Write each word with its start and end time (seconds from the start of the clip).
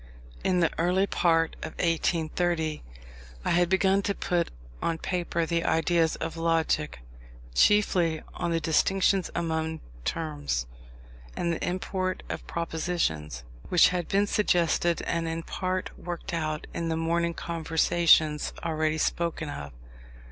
In 0.43 0.61
the 0.61 0.71
early 0.79 1.05
part 1.05 1.55
of 1.61 1.73
1830 1.73 2.81
I 3.45 3.51
had 3.51 3.69
begun 3.69 4.01
to 4.01 4.15
put 4.15 4.49
on 4.81 4.97
paper 4.97 5.45
the 5.45 5.63
ideas 5.63 6.17
on 6.19 6.31
Logic 6.37 6.97
(chiefly 7.53 8.23
on 8.33 8.49
the 8.49 8.59
distinctions 8.59 9.29
among 9.35 9.79
Terms, 10.03 10.65
and 11.37 11.53
the 11.53 11.63
import 11.63 12.23
of 12.29 12.47
Propositions) 12.47 13.43
which 13.69 13.89
had 13.89 14.07
been 14.07 14.25
suggested 14.25 15.03
and 15.03 15.27
in 15.27 15.43
part 15.43 15.91
worked 15.99 16.33
out 16.33 16.65
in 16.73 16.89
the 16.89 16.97
morning 16.97 17.35
conversations 17.35 18.53
already 18.63 18.97
spoken 18.97 19.49
of. 19.49 19.71